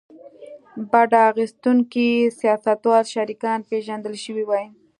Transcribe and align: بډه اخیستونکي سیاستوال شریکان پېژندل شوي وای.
بډه 0.91 1.19
اخیستونکي 1.31 2.07
سیاستوال 2.39 3.03
شریکان 3.13 3.59
پېژندل 3.69 4.15
شوي 4.25 4.43
وای. 4.47 4.65